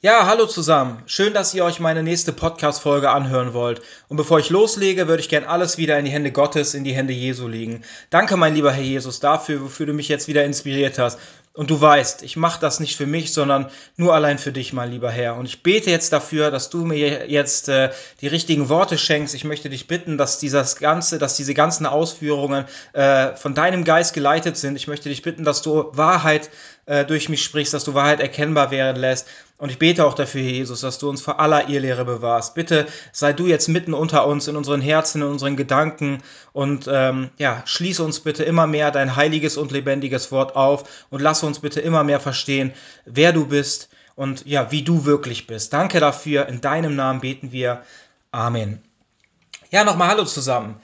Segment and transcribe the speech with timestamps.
[0.00, 1.02] Ja, hallo zusammen.
[1.06, 3.82] Schön, dass ihr euch meine nächste Podcast-Folge anhören wollt.
[4.06, 6.92] Und bevor ich loslege, würde ich gern alles wieder in die Hände Gottes, in die
[6.92, 7.82] Hände Jesu legen.
[8.08, 11.18] Danke, mein lieber Herr Jesus, dafür, wofür du mich jetzt wieder inspiriert hast.
[11.52, 14.92] Und du weißt, ich mache das nicht für mich, sondern nur allein für dich, mein
[14.92, 15.34] lieber Herr.
[15.34, 17.90] Und ich bete jetzt dafür, dass du mir jetzt äh,
[18.20, 19.34] die richtigen Worte schenkst.
[19.34, 24.14] Ich möchte dich bitten, dass dieses ganze, dass diese ganzen Ausführungen äh, von deinem Geist
[24.14, 24.76] geleitet sind.
[24.76, 26.50] Ich möchte dich bitten, dass du Wahrheit
[26.88, 29.28] äh, durch mich sprichst, dass du Wahrheit erkennbar werden lässt.
[29.58, 32.54] Und ich bete auch dafür, Jesus, dass du uns vor aller Irrlehre bewahrst.
[32.54, 36.22] Bitte sei du jetzt mitten unter uns, in unseren Herzen, in unseren Gedanken
[36.52, 41.20] und ähm, ja, schließe uns bitte immer mehr dein heiliges und lebendiges Wort auf und
[41.20, 42.72] lass uns bitte immer mehr verstehen,
[43.04, 45.72] wer du bist und ja, wie du wirklich bist.
[45.72, 46.46] Danke dafür.
[46.46, 47.82] In deinem Namen beten wir.
[48.30, 48.82] Amen.
[49.70, 50.80] Ja, nochmal Hallo zusammen.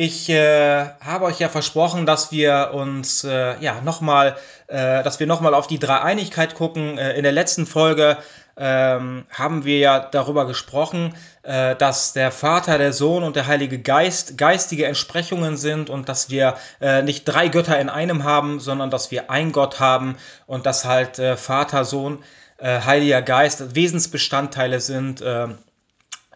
[0.00, 4.36] Ich äh, habe euch ja versprochen, dass wir uns äh, ja nochmal,
[4.68, 6.98] äh, dass wir nochmal auf die Dreieinigkeit gucken.
[6.98, 8.16] Äh, in der letzten Folge
[8.56, 13.80] ähm, haben wir ja darüber gesprochen, äh, dass der Vater, der Sohn und der Heilige
[13.80, 18.90] Geist geistige Entsprechungen sind und dass wir äh, nicht drei Götter in einem haben, sondern
[18.90, 22.22] dass wir ein Gott haben und dass halt äh, Vater, Sohn,
[22.58, 25.24] äh, Heiliger Geist Wesensbestandteile sind.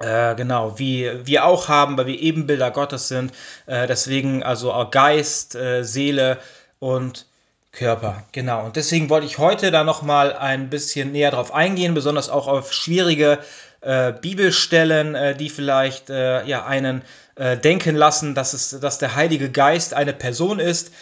[0.02, 3.32] Äh, genau, wie wir auch haben, weil wir Ebenbilder Gottes sind.
[3.66, 6.38] Äh, deswegen also auch Geist, äh, Seele
[6.80, 7.26] und
[7.70, 8.24] Körper.
[8.32, 8.64] Genau.
[8.64, 12.72] Und deswegen wollte ich heute da nochmal ein bisschen näher drauf eingehen, besonders auch auf
[12.72, 13.38] schwierige
[13.80, 17.02] äh, Bibelstellen, äh, die vielleicht ja, einen
[17.64, 20.92] denken lassen, dass, es, dass der Heilige Geist eine Person ist.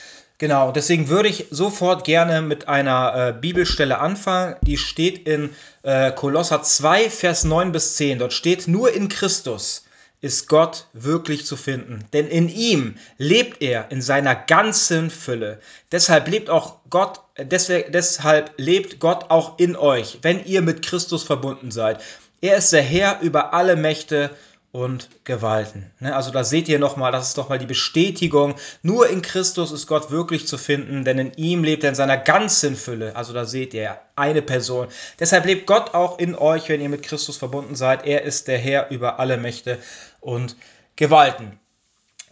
[0.40, 4.56] Genau, deswegen würde ich sofort gerne mit einer äh, Bibelstelle anfangen.
[4.62, 5.50] Die steht in
[5.82, 8.20] äh, Kolosser 2, Vers 9 bis 10.
[8.20, 9.84] Dort steht, nur in Christus
[10.22, 12.06] ist Gott wirklich zu finden.
[12.14, 15.60] Denn in ihm lebt er in seiner ganzen Fülle.
[15.92, 21.70] Deshalb lebt auch Gott, deshalb lebt Gott auch in euch, wenn ihr mit Christus verbunden
[21.70, 22.00] seid.
[22.40, 24.30] Er ist der Herr über alle Mächte
[24.72, 25.90] und Gewalten.
[25.98, 26.14] Ne?
[26.14, 29.86] Also da seht ihr nochmal, das ist doch mal die Bestätigung, nur in Christus ist
[29.86, 33.16] Gott wirklich zu finden, denn in ihm lebt er in seiner ganzen Fülle.
[33.16, 34.86] Also da seht ihr eine Person.
[35.18, 38.06] Deshalb lebt Gott auch in euch, wenn ihr mit Christus verbunden seid.
[38.06, 39.78] Er ist der Herr über alle Mächte
[40.20, 40.56] und
[40.94, 41.58] Gewalten.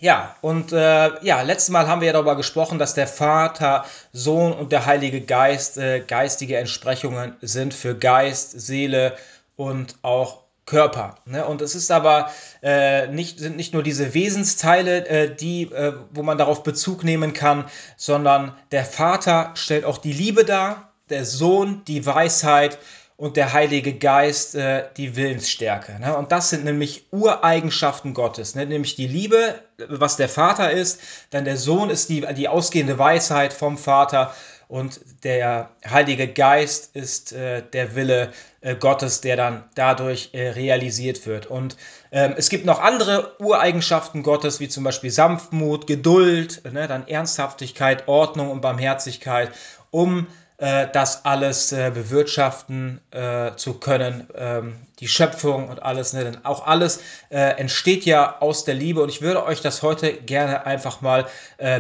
[0.01, 4.53] Ja, und äh, ja, letztes Mal haben wir ja darüber gesprochen, dass der Vater, Sohn
[4.53, 9.17] und der Heilige Geist äh, geistige Entsprechungen sind für Geist, Seele
[9.57, 11.17] und auch Körper.
[11.25, 11.47] Ne?
[11.47, 12.31] Und es ist aber
[12.63, 17.33] äh, nicht, sind nicht nur diese Wesensteile, äh, die, äh, wo man darauf Bezug nehmen
[17.33, 17.65] kann,
[17.97, 22.79] sondern der Vater stellt auch die Liebe dar, der Sohn die Weisheit
[23.17, 25.99] und der Heilige Geist äh, die Willensstärke.
[26.01, 26.15] Ne?
[26.15, 28.67] Und das sind nämlich Ureigenschaften Gottes, ne?
[28.67, 29.55] nämlich die Liebe,
[29.89, 31.01] was der Vater ist,
[31.31, 34.35] dann der Sohn ist die, die ausgehende Weisheit vom Vater
[34.69, 41.27] und der Heilige Geist ist äh, der Wille äh, Gottes, der dann dadurch äh, realisiert
[41.27, 41.47] wird.
[41.47, 41.77] Und
[42.13, 48.09] ähm, es gibt noch andere Ureigenschaften Gottes, wie zum Beispiel Sanftmut, Geduld, ne, dann Ernsthaftigkeit,
[48.09, 49.51] Ordnung und Barmherzigkeit,
[49.91, 50.27] um
[50.59, 56.25] äh, das alles äh, bewirtschaften äh, zu können, ähm, die Schöpfung und alles, ne?
[56.25, 57.01] denn auch alles
[57.31, 61.27] entsteht ja aus der Liebe und ich würde euch das heute gerne einfach mal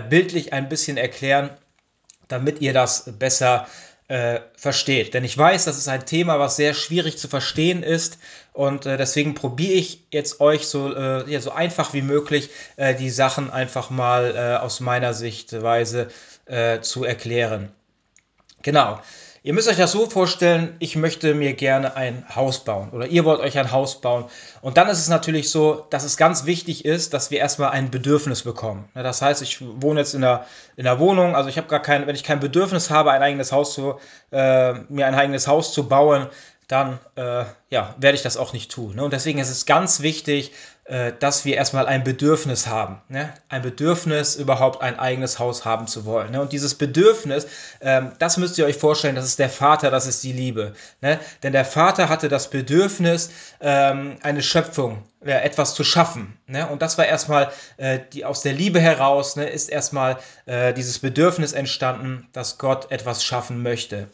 [0.08, 1.50] bildlich ein bisschen erklären,
[2.28, 3.66] damit ihr das besser
[4.08, 5.12] äh, versteht.
[5.12, 8.18] Denn ich weiß, das ist ein Thema, was sehr schwierig zu verstehen ist
[8.52, 12.94] und äh, deswegen probiere ich jetzt euch so, äh, ja, so einfach wie möglich äh,
[12.94, 16.08] die Sachen einfach mal äh, aus meiner Sichtweise
[16.46, 17.70] äh, zu erklären.
[18.62, 19.00] Genau.
[19.44, 23.24] Ihr müsst euch das so vorstellen, ich möchte mir gerne ein Haus bauen oder ihr
[23.24, 24.24] wollt euch ein Haus bauen.
[24.62, 27.90] Und dann ist es natürlich so, dass es ganz wichtig ist, dass wir erstmal ein
[27.90, 28.88] Bedürfnis bekommen.
[28.94, 30.44] Das heißt, ich wohne jetzt in der,
[30.76, 33.52] in der Wohnung, also ich habe gar kein, wenn ich kein Bedürfnis habe, ein eigenes
[33.52, 34.00] Haus zu,
[34.32, 36.26] äh, mir ein eigenes Haus zu bauen,
[36.68, 38.94] dann äh, ja, werde ich das auch nicht tun.
[38.96, 39.02] Ne?
[39.02, 40.52] Und deswegen ist es ganz wichtig,
[40.84, 43.00] äh, dass wir erstmal ein Bedürfnis haben.
[43.08, 43.32] Ne?
[43.48, 46.30] Ein Bedürfnis, überhaupt ein eigenes Haus haben zu wollen.
[46.30, 46.42] Ne?
[46.42, 47.46] Und dieses Bedürfnis,
[47.80, 50.74] ähm, das müsst ihr euch vorstellen, das ist der Vater, das ist die Liebe.
[51.00, 51.18] Ne?
[51.42, 53.30] Denn der Vater hatte das Bedürfnis,
[53.62, 56.38] ähm, eine Schöpfung, ja, etwas zu schaffen.
[56.46, 56.68] Ne?
[56.68, 60.98] Und das war erstmal äh, die, aus der Liebe heraus, ne, ist erstmal äh, dieses
[60.98, 64.08] Bedürfnis entstanden, dass Gott etwas schaffen möchte.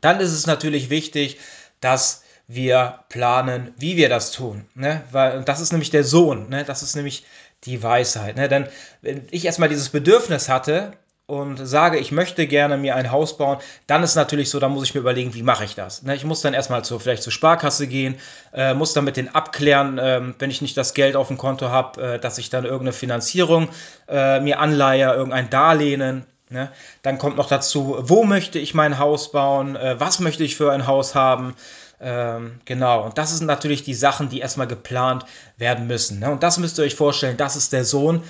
[0.00, 1.38] Dann ist es natürlich wichtig,
[1.80, 4.66] dass wir planen, wie wir das tun.
[4.74, 5.02] Ne?
[5.10, 6.64] Weil, das ist nämlich der Sohn, ne?
[6.64, 7.24] das ist nämlich
[7.64, 8.36] die Weisheit.
[8.36, 8.48] Ne?
[8.48, 8.68] Denn
[9.02, 10.92] wenn ich erstmal dieses Bedürfnis hatte
[11.26, 13.58] und sage, ich möchte gerne mir ein Haus bauen,
[13.88, 16.04] dann ist natürlich so, dann muss ich mir überlegen, wie mache ich das.
[16.04, 16.14] Ne?
[16.14, 18.14] Ich muss dann erstmal zu, vielleicht zur Sparkasse gehen,
[18.52, 21.68] äh, muss dann mit denen abklären, äh, wenn ich nicht das Geld auf dem Konto
[21.68, 23.68] habe, äh, dass ich dann irgendeine Finanzierung
[24.08, 26.70] äh, mir anleihe, irgendein Darlehen Ne?
[27.02, 30.72] Dann kommt noch dazu, wo möchte ich mein Haus bauen, äh, was möchte ich für
[30.72, 31.56] ein Haus haben.
[32.00, 35.24] Ähm, genau, und das sind natürlich die Sachen, die erstmal geplant
[35.56, 36.20] werden müssen.
[36.20, 36.30] Ne?
[36.30, 38.22] Und das müsst ihr euch vorstellen, das ist der Sohn,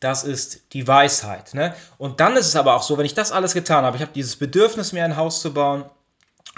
[0.00, 1.54] das ist die Weisheit.
[1.54, 1.74] Ne?
[1.98, 4.12] Und dann ist es aber auch so, wenn ich das alles getan habe, ich habe
[4.14, 5.86] dieses Bedürfnis, mir ein Haus zu bauen,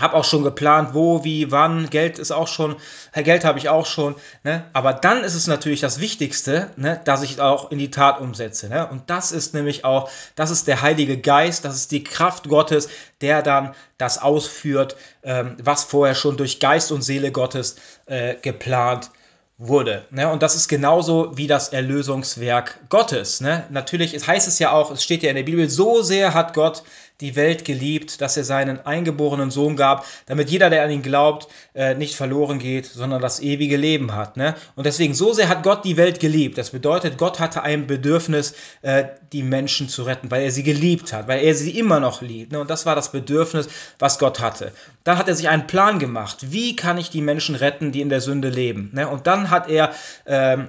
[0.00, 1.91] habe auch schon geplant, wo, wie, wann.
[1.91, 2.77] Geld ist auch schon,
[3.15, 4.15] Geld habe ich auch schon.
[4.45, 4.65] Ne?
[4.73, 8.69] Aber dann ist es natürlich das Wichtigste, ne, dass ich auch in die Tat umsetze.
[8.69, 8.87] Ne?
[8.89, 12.89] Und das ist nämlich auch, das ist der Heilige Geist, das ist die Kraft Gottes,
[13.21, 19.11] der dann das ausführt, ähm, was vorher schon durch Geist und Seele Gottes äh, geplant
[19.58, 20.05] wurde.
[20.10, 20.31] Ne?
[20.31, 23.40] Und das ist genauso wie das Erlösungswerk Gottes.
[23.40, 23.64] Ne?
[23.70, 26.55] Natürlich es heißt es ja auch, es steht ja in der Bibel, so sehr hat
[26.55, 26.84] Gott
[27.20, 31.49] die Welt geliebt, dass er seinen eingeborenen Sohn gab, damit jeder, der an ihn glaubt,
[31.75, 34.37] äh, nicht verloren geht, sondern das ewige Leben hat.
[34.37, 34.55] Ne?
[34.76, 36.58] Und deswegen, so sehr hat Gott die Welt geliebt.
[36.58, 41.12] Das bedeutet, Gott hatte ein Bedürfnis, äh, die Menschen zu retten, weil er sie geliebt
[41.12, 42.52] hat, weil er sie immer noch liebt.
[42.52, 42.60] Ne?
[42.60, 43.69] Und das war das Bedürfnis,
[43.99, 44.70] was Gott hatte.
[45.02, 46.52] Dann hat er sich einen Plan gemacht.
[46.52, 48.90] Wie kann ich die Menschen retten, die in der Sünde leben?
[48.93, 49.08] Ne?
[49.08, 49.93] Und dann hat er
[50.27, 50.69] ähm,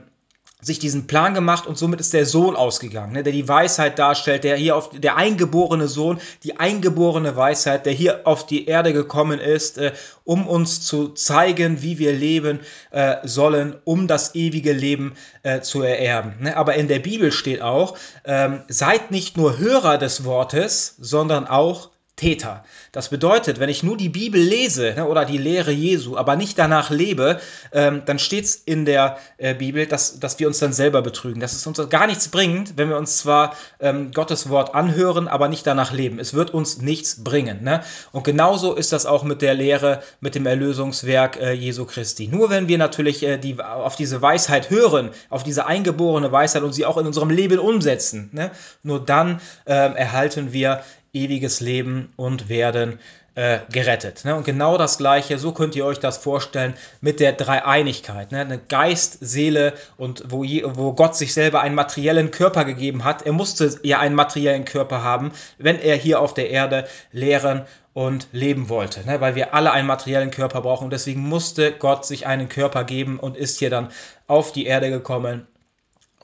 [0.61, 4.43] sich diesen Plan gemacht und somit ist der Sohn ausgegangen, ne, der die Weisheit darstellt,
[4.43, 9.39] der hier auf der eingeborene Sohn, die eingeborene Weisheit, der hier auf die Erde gekommen
[9.39, 9.93] ist, äh,
[10.25, 12.59] um uns zu zeigen, wie wir leben
[12.91, 16.33] äh, sollen, um das ewige Leben äh, zu ererben.
[16.41, 16.57] Ne?
[16.57, 21.89] Aber in der Bibel steht auch, ähm, seid nicht nur Hörer des Wortes, sondern auch
[22.19, 22.65] Täter.
[22.91, 26.59] Das bedeutet, wenn ich nur die Bibel lese ne, oder die Lehre Jesu, aber nicht
[26.59, 27.39] danach lebe,
[27.71, 31.39] ähm, dann steht es in der äh, Bibel, dass, dass wir uns dann selber betrügen.
[31.39, 35.47] Dass es uns gar nichts bringt, wenn wir uns zwar ähm, Gottes Wort anhören, aber
[35.47, 36.19] nicht danach leben.
[36.19, 37.63] Es wird uns nichts bringen.
[37.63, 37.83] Ne?
[38.11, 42.27] Und genauso ist das auch mit der Lehre, mit dem Erlösungswerk äh, Jesu Christi.
[42.27, 46.73] Nur wenn wir natürlich äh, die, auf diese Weisheit hören, auf diese eingeborene Weisheit und
[46.73, 48.51] sie auch in unserem Leben umsetzen, ne,
[48.83, 50.83] nur dann ähm, erhalten wir
[51.13, 52.99] ewiges Leben und werden
[53.39, 54.25] äh, gerettet.
[54.25, 54.35] Ne?
[54.35, 58.31] Und genau das Gleiche, so könnt ihr euch das vorstellen mit der Dreieinigkeit.
[58.31, 58.39] Ne?
[58.39, 63.21] Eine Geist, Seele und wo, Gott sich selber einen materiellen Körper gegeben hat.
[63.21, 68.27] Er musste ja einen materiellen Körper haben, wenn er hier auf der Erde lehren und
[68.31, 69.21] leben wollte, ne?
[69.21, 70.85] weil wir alle einen materiellen Körper brauchen.
[70.85, 73.89] Und deswegen musste Gott sich einen Körper geben und ist hier dann
[74.27, 75.47] auf die Erde gekommen,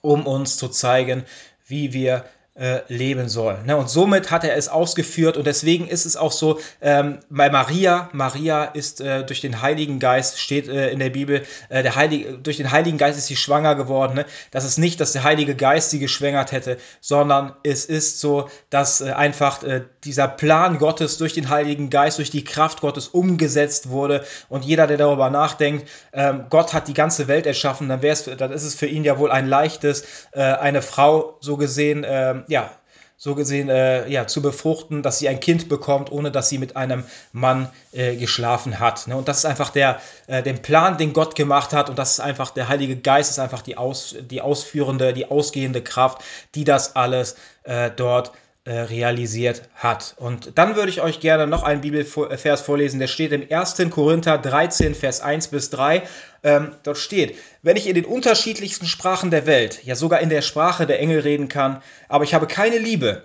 [0.02, 1.24] um uns zu zeigen,
[1.66, 3.58] wie wir äh, leben soll.
[3.66, 3.76] Ne?
[3.76, 8.10] Und somit hat er es ausgeführt und deswegen ist es auch so, ähm, bei Maria,
[8.14, 12.38] Maria ist äh, durch den Heiligen Geist, steht äh, in der Bibel, äh, der Heilige,
[12.38, 14.16] durch den Heiligen Geist ist sie schwanger geworden.
[14.16, 14.26] Ne?
[14.52, 19.02] Das ist nicht, dass der Heilige Geist sie geschwängert hätte, sondern es ist so, dass
[19.02, 23.90] äh, einfach äh, dieser Plan Gottes durch den Heiligen Geist, durch die Kraft Gottes umgesetzt
[23.90, 28.00] wurde und jeder, der darüber nachdenkt, ähm, Gott hat die ganze Welt erschaffen, dann,
[28.38, 32.72] dann ist es für ihn ja wohl ein leichtes, eine Frau so gesehen, ähm, ja,
[33.18, 36.76] so gesehen äh, ja, zu befruchten, dass sie ein Kind bekommt, ohne dass sie mit
[36.76, 39.08] einem Mann äh, geschlafen hat.
[39.08, 39.16] Ne?
[39.16, 41.90] Und das ist einfach der, äh, den Plan, den Gott gemacht hat.
[41.90, 45.82] Und das ist einfach der Heilige Geist, ist einfach die, aus, die ausführende, die ausgehende
[45.82, 46.24] Kraft,
[46.56, 48.34] die das alles äh, dort
[48.66, 50.16] äh, realisiert hat.
[50.18, 53.78] Und dann würde ich euch gerne noch einen Bibelvers vorlesen, der steht im 1.
[53.92, 56.02] Korinther 13, Vers 1 bis 3.
[56.44, 60.42] Ähm, dort steht, wenn ich in den unterschiedlichsten Sprachen der Welt, ja sogar in der
[60.42, 63.24] Sprache der Engel reden kann, aber ich habe keine Liebe,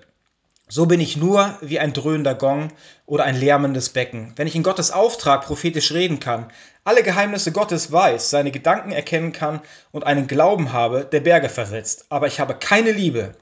[0.68, 2.72] so bin ich nur wie ein dröhnender Gong
[3.06, 4.34] oder ein lärmendes Becken.
[4.36, 6.52] Wenn ich in Gottes Auftrag prophetisch reden kann,
[6.84, 12.04] alle Geheimnisse Gottes weiß, seine Gedanken erkennen kann und einen Glauben habe, der Berge versetzt,
[12.10, 13.34] aber ich habe keine Liebe,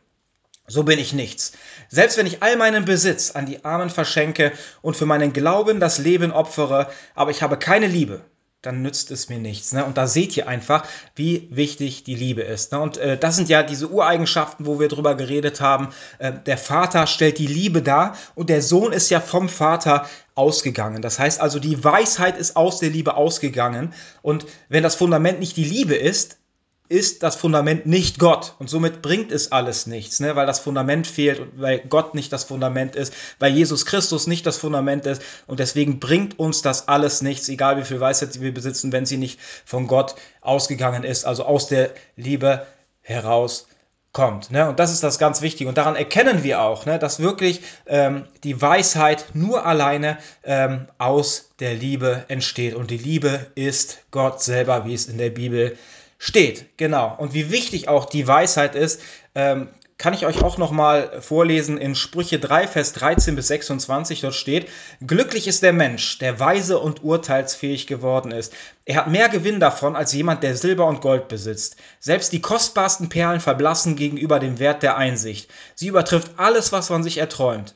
[0.69, 1.53] so bin ich nichts.
[1.89, 5.99] Selbst wenn ich all meinen Besitz an die Armen verschenke und für meinen Glauben das
[5.99, 8.21] Leben opfere, aber ich habe keine Liebe,
[8.61, 9.73] dann nützt es mir nichts.
[9.73, 9.85] Ne?
[9.85, 10.85] Und da seht ihr einfach,
[11.15, 12.73] wie wichtig die Liebe ist.
[12.73, 12.81] Ne?
[12.81, 15.89] Und äh, das sind ja diese Ureigenschaften, wo wir drüber geredet haben.
[16.19, 21.03] Äh, der Vater stellt die Liebe dar und der Sohn ist ja vom Vater ausgegangen.
[21.03, 23.95] Das heißt also, die Weisheit ist aus der Liebe ausgegangen.
[24.23, 26.39] Und wenn das Fundament nicht die Liebe ist,
[26.88, 30.37] ist das Fundament nicht Gott und somit bringt es alles nichts, ne?
[30.37, 34.47] weil das Fundament fehlt und weil Gott nicht das Fundament ist, weil Jesus Christus nicht
[34.47, 38.54] das Fundament ist und deswegen bringt uns das alles nichts, egal wie viel Weisheit wir
[38.54, 42.66] besitzen, wenn sie nicht von Gott ausgegangen ist, also aus der Liebe
[43.02, 43.66] heraus
[44.12, 44.50] kommt.
[44.50, 44.66] Ne?
[44.68, 45.68] Und das ist das ganz Wichtige.
[45.68, 51.50] Und daran erkennen wir auch, ne, dass wirklich ähm, die Weisheit nur alleine ähm, aus
[51.61, 52.75] der Liebe entsteht.
[52.75, 56.67] Und die Liebe ist Gott selber, wie es in der Bibel steht steht.
[56.77, 57.15] Genau.
[57.17, 59.01] Und wie wichtig auch die Weisheit ist,
[59.35, 64.21] ähm, kann ich euch auch nochmal vorlesen in Sprüche 3, Vers 13 bis 26.
[64.21, 64.69] Dort steht,
[65.05, 68.53] glücklich ist der Mensch, der weise und urteilsfähig geworden ist.
[68.85, 71.77] Er hat mehr Gewinn davon als jemand, der Silber und Gold besitzt.
[71.99, 75.51] Selbst die kostbarsten Perlen verblassen gegenüber dem Wert der Einsicht.
[75.75, 77.75] Sie übertrifft alles, was man sich erträumt.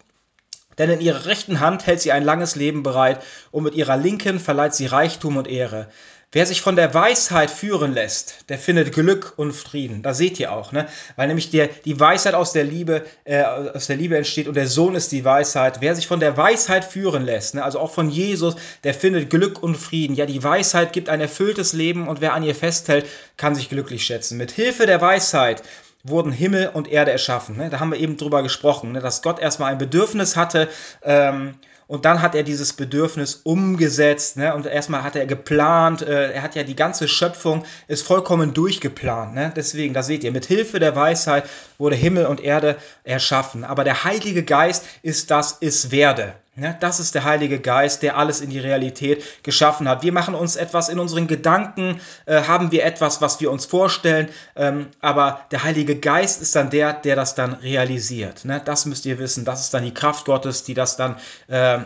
[0.79, 4.39] Denn in ihrer rechten Hand hält sie ein langes Leben bereit und mit ihrer linken
[4.41, 5.89] verleiht sie Reichtum und Ehre.
[6.35, 10.03] Wer sich von der Weisheit führen lässt, der findet Glück und Frieden.
[10.03, 10.89] Da seht ihr auch, ne?
[11.15, 14.67] Weil nämlich der, die Weisheit aus der Liebe, äh, aus der Liebe entsteht und der
[14.67, 15.83] Sohn ist die Weisheit.
[15.83, 17.62] Wer sich von der Weisheit führen lässt, ne?
[17.62, 20.17] also auch von Jesus, der findet Glück und Frieden.
[20.17, 23.05] Ja, die Weisheit gibt ein erfülltes Leben und wer an ihr festhält,
[23.37, 24.39] kann sich glücklich schätzen.
[24.39, 25.62] Mit Hilfe der Weisheit
[26.03, 27.59] wurden Himmel und Erde erschaffen.
[27.59, 27.69] Ne?
[27.69, 29.01] Da haben wir eben drüber gesprochen, ne?
[29.01, 30.71] dass Gott erstmal ein Bedürfnis hatte.
[31.03, 34.37] Ähm, und dann hat er dieses Bedürfnis umgesetzt.
[34.37, 34.55] Ne?
[34.55, 36.03] Und erstmal hat er geplant.
[36.03, 39.35] Äh, er hat ja die ganze Schöpfung ist vollkommen durchgeplant.
[39.35, 39.53] Ne?
[39.55, 41.45] Deswegen, da seht ihr, mit Hilfe der Weisheit
[41.79, 43.65] wurde Himmel und Erde erschaffen.
[43.65, 46.35] Aber der Heilige Geist ist das Es werde.
[46.55, 50.03] Ja, das ist der Heilige Geist, der alles in die Realität geschaffen hat.
[50.03, 54.29] Wir machen uns etwas in unseren Gedanken, äh, haben wir etwas, was wir uns vorstellen,
[54.55, 58.45] ähm, aber der Heilige Geist ist dann der, der das dann realisiert.
[58.45, 58.61] Ne?
[58.63, 59.47] Das müsst ihr wissen.
[59.47, 61.17] Das ist dann die Kraft Gottes, die das dann
[61.49, 61.79] äh,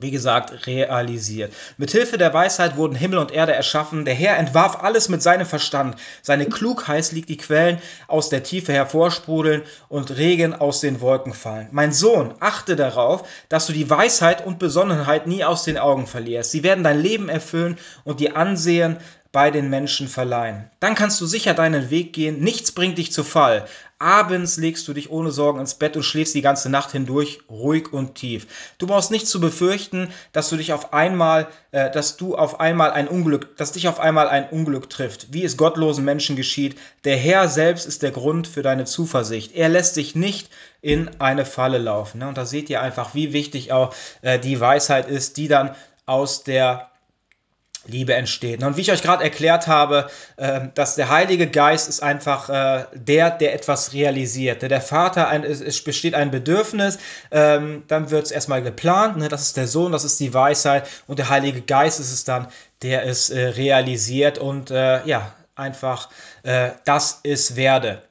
[0.00, 1.52] wie gesagt, realisiert.
[1.76, 4.04] Mit Hilfe der Weisheit wurden Himmel und Erde erschaffen.
[4.04, 5.96] Der Herr entwarf alles mit seinem Verstand.
[6.22, 11.68] Seine Klugheit liegt die Quellen aus der Tiefe hervorsprudeln und Regen aus den Wolken fallen.
[11.72, 16.52] Mein Sohn, achte darauf, dass du die Weisheit und Besonnenheit nie aus den Augen verlierst.
[16.52, 18.98] Sie werden dein Leben erfüllen und dir Ansehen
[19.30, 20.70] bei den Menschen verleihen.
[20.80, 23.66] Dann kannst du sicher deinen Weg gehen, nichts bringt dich zu Fall.
[24.00, 27.92] Abends legst du dich ohne Sorgen ins Bett und schläfst die ganze Nacht hindurch ruhig
[27.92, 28.46] und tief.
[28.78, 32.92] Du brauchst nicht zu befürchten, dass du dich auf einmal, äh, dass du auf einmal
[32.92, 36.78] ein Unglück, dass dich auf einmal ein Unglück trifft, wie es gottlosen Menschen geschieht.
[37.04, 39.56] Der Herr selbst ist der Grund für deine Zuversicht.
[39.56, 40.48] Er lässt dich nicht
[40.80, 42.20] in eine Falle laufen.
[42.20, 42.28] Ne?
[42.28, 43.92] Und da seht ihr einfach, wie wichtig auch
[44.22, 45.74] äh, die Weisheit ist, die dann
[46.06, 46.88] aus der
[47.86, 48.62] Liebe entsteht.
[48.62, 52.84] Und wie ich euch gerade erklärt habe, ähm, dass der Heilige Geist ist einfach äh,
[52.92, 54.62] der, der etwas realisiert.
[54.62, 56.98] Der Vater, es besteht ein Bedürfnis,
[57.30, 60.88] ähm, dann wird es erstmal geplant, ne, das ist der Sohn, das ist die Weisheit
[61.06, 62.48] und der Heilige Geist ist es dann,
[62.82, 66.08] der es äh, realisiert und äh, ja, einfach
[66.84, 68.02] das ist werde.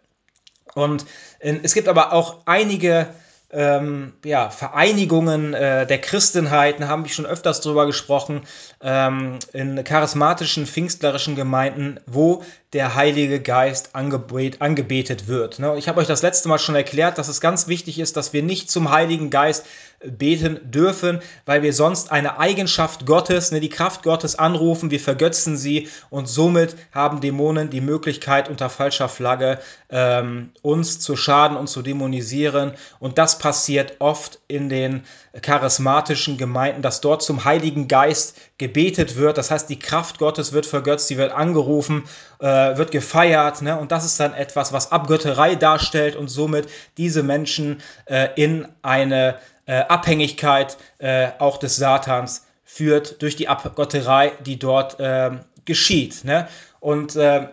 [0.76, 1.06] Und
[1.40, 3.08] es gibt aber auch einige
[3.50, 8.42] ähm, ja, Vereinigungen äh, der Christenheit, da haben wir schon öfters drüber gesprochen,
[8.82, 15.60] ähm, in charismatischen, pfingstlerischen Gemeinden, wo der Heilige Geist angebet, angebetet wird.
[15.60, 15.76] Ne?
[15.78, 18.44] Ich habe euch das letzte Mal schon erklärt, dass es ganz wichtig ist, dass wir
[18.44, 19.66] nicht zum Heiligen Geist
[20.06, 25.58] beten dürfen, weil wir sonst eine Eigenschaft Gottes, ne, die Kraft Gottes anrufen, wir vergötzen
[25.58, 31.68] sie und somit haben Dämonen die Möglichkeit unter falscher Flagge ähm, uns zu schaden und
[31.68, 35.04] zu dämonisieren und das passiert oft in den
[35.42, 40.66] charismatischen Gemeinden, dass dort zum Heiligen Geist gebetet wird, das heißt die Kraft Gottes wird
[40.66, 42.04] vergötzt, sie wird angerufen,
[42.40, 43.80] äh, wird gefeiert ne?
[43.80, 46.68] und das ist dann etwas, was Abgötterei darstellt und somit
[46.98, 54.34] diese Menschen äh, in eine äh, Abhängigkeit äh, auch des Satans führt durch die Abgotterei,
[54.46, 55.32] die dort äh,
[55.66, 56.24] geschieht.
[56.24, 56.48] Ne?
[56.80, 57.48] Und äh,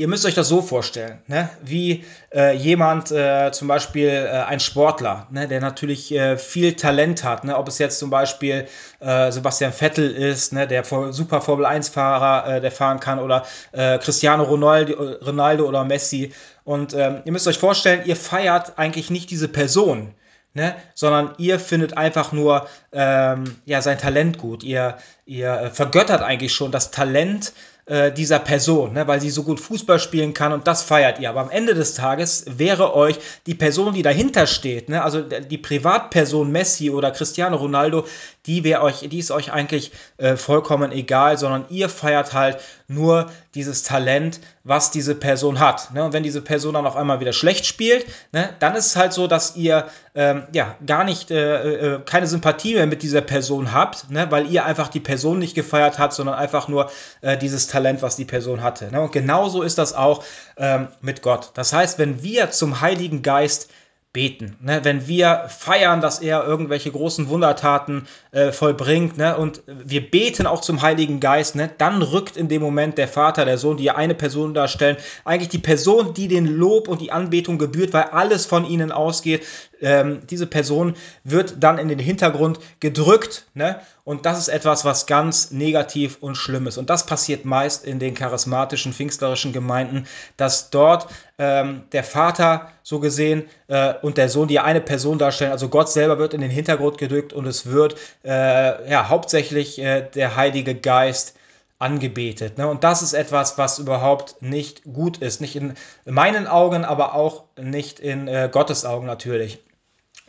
[0.00, 1.50] ihr müsst euch das so vorstellen, ne?
[1.62, 2.04] wie
[2.34, 5.46] äh, jemand, äh, zum Beispiel äh, ein Sportler, ne?
[5.46, 7.54] der natürlich äh, viel Talent hat, ne?
[7.54, 8.66] ob es jetzt zum Beispiel
[9.00, 10.66] äh, Sebastian Vettel ist, ne?
[10.66, 16.32] der super Formel 1-Fahrer, äh, der fahren kann, oder Cristiano Ronaldo, Ronaldo oder Messi.
[16.64, 20.14] Und ähm, ihr müsst euch vorstellen, ihr feiert eigentlich nicht diese Person,
[20.52, 20.74] Ne?
[20.94, 24.64] sondern ihr findet einfach nur ähm, ja, sein Talent gut.
[24.64, 27.52] Ihr, ihr vergöttert eigentlich schon das Talent
[27.90, 31.28] äh, dieser Person, ne, weil sie so gut Fußball spielen kann und das feiert ihr.
[31.28, 35.58] Aber am Ende des Tages wäre euch die Person, die dahinter steht, ne, also die
[35.58, 38.06] Privatperson Messi oder Cristiano Ronaldo,
[38.46, 43.30] die wäre euch, die ist euch eigentlich äh, vollkommen egal, sondern ihr feiert halt nur
[43.54, 45.92] dieses Talent, was diese Person hat.
[45.92, 46.04] Ne?
[46.04, 49.12] Und wenn diese Person dann auf einmal wieder schlecht spielt, ne, dann ist es halt
[49.12, 53.72] so, dass ihr ähm, ja gar nicht äh, äh, keine Sympathie mehr mit dieser Person
[53.72, 57.66] habt, ne, weil ihr einfach die Person nicht gefeiert habt, sondern einfach nur äh, dieses
[57.66, 58.90] Talent, was die Person hatte.
[58.90, 59.00] Ne?
[59.00, 60.24] Und genauso ist das auch
[60.56, 61.50] ähm, mit Gott.
[61.54, 63.70] Das heißt, wenn wir zum Heiligen Geist
[64.12, 64.56] beten.
[64.60, 64.80] Ne?
[64.82, 69.36] Wenn wir feiern, dass er irgendwelche großen Wundertaten äh, vollbringt ne?
[69.36, 73.56] und wir beten auch zum Heiligen Geist, dann rückt in dem Moment der Vater, der
[73.56, 77.92] Sohn, die eine Person darstellen, eigentlich die Person, die den Lob und die Anbetung gebührt,
[77.92, 79.46] weil alles von ihnen ausgeht.
[79.80, 80.94] Ähm, diese Person
[81.24, 83.80] wird dann in den Hintergrund gedrückt ne?
[84.04, 86.78] Und das ist etwas, was ganz negativ und schlimm ist.
[86.78, 90.06] Und das passiert meist in den charismatischen, pfingstlerischen Gemeinden,
[90.36, 91.06] dass dort
[91.38, 95.90] ähm, der Vater so gesehen äh, und der Sohn, die eine Person darstellen, also Gott
[95.90, 100.74] selber wird in den Hintergrund gedrückt und es wird äh, ja hauptsächlich äh, der Heilige
[100.74, 101.36] Geist
[101.78, 102.58] angebetet.
[102.58, 102.68] Ne?
[102.68, 105.40] Und das ist etwas, was überhaupt nicht gut ist.
[105.40, 109.60] Nicht in meinen Augen, aber auch nicht in äh, Gottes Augen natürlich.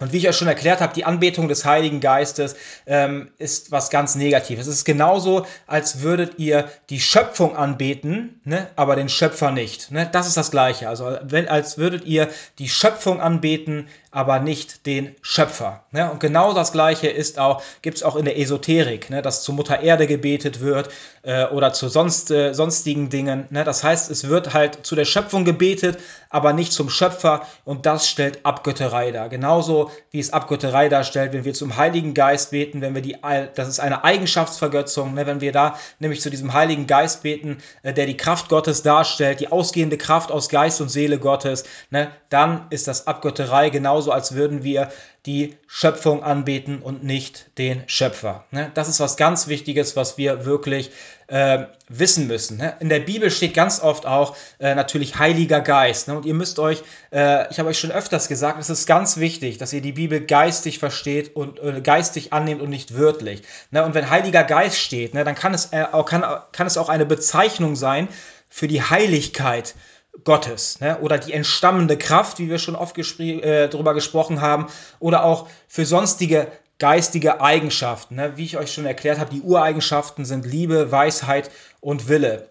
[0.01, 2.55] Und wie ich euch schon erklärt habe, die Anbetung des Heiligen Geistes
[2.87, 4.65] ähm, ist was ganz Negatives.
[4.65, 9.91] Es ist genauso, als würdet ihr die Schöpfung anbeten, ne, aber den Schöpfer nicht.
[9.91, 10.09] Ne?
[10.11, 10.89] Das ist das Gleiche.
[10.89, 15.85] Also wenn, als würdet ihr die Schöpfung anbeten, aber nicht den Schöpfer.
[15.91, 16.11] Ne?
[16.11, 19.21] Und genau das Gleiche ist auch, gibt es auch in der Esoterik, ne?
[19.21, 20.89] dass zur Mutter Erde gebetet wird
[21.23, 23.45] äh, oder zu sonst, äh, sonstigen Dingen.
[23.51, 23.63] Ne?
[23.63, 25.97] Das heißt, es wird halt zu der Schöpfung gebetet,
[26.29, 29.29] aber nicht zum Schöpfer und das stellt Abgötterei dar.
[29.29, 33.15] Genauso wie es Abgötterei darstellt, wenn wir zum Heiligen Geist beten, wenn wir die,
[33.55, 35.25] das ist eine Eigenschaftsvergötzung, ne?
[35.25, 39.39] wenn wir da nämlich zu diesem Heiligen Geist beten, äh, der die Kraft Gottes darstellt,
[39.39, 42.09] die ausgehende Kraft aus Geist und Seele Gottes, ne?
[42.27, 44.89] dann ist das Abgötterei genauso genauso, als würden wir
[45.27, 48.45] die Schöpfung anbeten und nicht den Schöpfer.
[48.49, 48.71] Ne?
[48.73, 50.89] Das ist was ganz Wichtiges, was wir wirklich
[51.27, 52.57] äh, wissen müssen.
[52.57, 52.73] Ne?
[52.79, 56.07] In der Bibel steht ganz oft auch äh, natürlich Heiliger Geist.
[56.07, 56.15] Ne?
[56.17, 56.81] Und ihr müsst euch,
[57.13, 60.21] äh, ich habe euch schon öfters gesagt, es ist ganz wichtig, dass ihr die Bibel
[60.21, 63.43] geistig versteht und äh, geistig annehmt und nicht wörtlich.
[63.71, 67.05] Und wenn Heiliger Geist steht, dann kann es, äh, auch, kann, kann es auch eine
[67.05, 68.07] Bezeichnung sein
[68.49, 69.75] für die Heiligkeit
[70.23, 70.99] Gottes ne?
[70.99, 74.67] oder die entstammende Kraft, wie wir schon oft gespr äh, darüber gesprochen haben,
[74.99, 76.47] oder auch für sonstige
[76.79, 78.15] geistige Eigenschaften.
[78.15, 78.37] Ne?
[78.37, 82.49] Wie ich euch schon erklärt habe, die Ureigenschaften sind Liebe, Weisheit und Wille.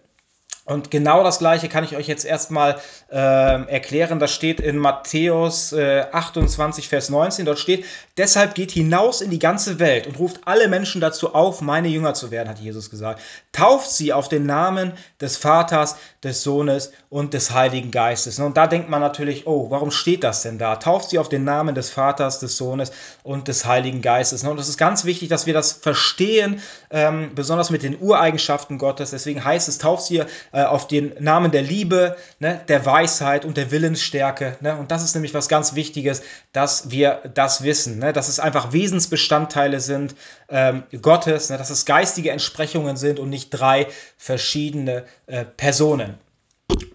[0.63, 2.79] Und genau das gleiche kann ich euch jetzt erstmal
[3.11, 4.19] äh, erklären.
[4.19, 7.45] Das steht in Matthäus äh, 28, Vers 19.
[7.45, 7.85] Dort steht,
[8.17, 12.13] deshalb geht hinaus in die ganze Welt und ruft alle Menschen dazu auf, meine Jünger
[12.13, 13.21] zu werden, hat Jesus gesagt.
[13.51, 18.37] Tauft sie auf den Namen des Vaters, des Sohnes und des Heiligen Geistes.
[18.37, 20.75] Und da denkt man natürlich, oh, warum steht das denn da?
[20.75, 22.91] Tauft sie auf den Namen des Vaters, des Sohnes
[23.23, 24.43] und des Heiligen Geistes.
[24.43, 29.09] Und es ist ganz wichtig, dass wir das verstehen, ähm, besonders mit den Ureigenschaften Gottes.
[29.09, 33.57] Deswegen heißt es, tauft sie äh, auf den Namen der Liebe, ne, der Weisheit und
[33.57, 34.57] der Willensstärke.
[34.61, 34.75] Ne?
[34.75, 38.13] Und das ist nämlich was ganz Wichtiges, dass wir das wissen, ne?
[38.13, 40.15] dass es einfach Wesensbestandteile sind
[40.49, 41.57] ähm, Gottes, ne?
[41.57, 46.17] dass es geistige Entsprechungen sind und nicht drei verschiedene äh, Personen.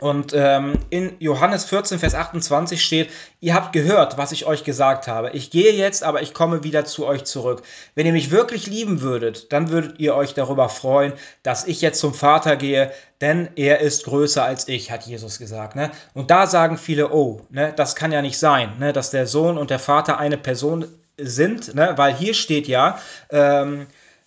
[0.00, 3.10] Und ähm, in Johannes 14, Vers 28 steht,
[3.40, 5.30] ihr habt gehört, was ich euch gesagt habe.
[5.30, 7.62] Ich gehe jetzt, aber ich komme wieder zu euch zurück.
[7.94, 11.12] Wenn ihr mich wirklich lieben würdet, dann würdet ihr euch darüber freuen,
[11.42, 15.76] dass ich jetzt zum Vater gehe, denn er ist größer als ich, hat Jesus gesagt.
[15.76, 15.90] Ne?
[16.14, 19.56] Und da sagen viele, oh, ne, das kann ja nicht sein, ne, dass der Sohn
[19.56, 20.86] und der Vater eine Person
[21.18, 21.94] sind, ne?
[21.96, 22.98] weil hier steht ja,
[23.30, 23.86] ähm,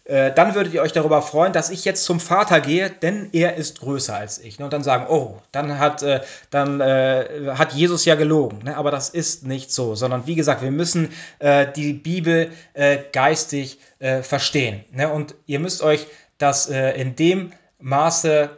[0.09, 3.57] äh, dann würdet ihr euch darüber freuen, dass ich jetzt zum Vater gehe, denn er
[3.57, 4.57] ist größer als ich.
[4.57, 4.65] Ne?
[4.65, 8.63] Und dann sagen, oh, dann hat, äh, dann, äh, hat Jesus ja gelogen.
[8.63, 8.75] Ne?
[8.75, 13.79] Aber das ist nicht so, sondern wie gesagt, wir müssen äh, die Bibel äh, geistig
[14.21, 14.85] verstehen.
[14.93, 15.11] Ne?
[15.11, 18.49] Und ihr müsst euch das in dem Maße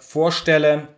[0.00, 0.88] vorstellen,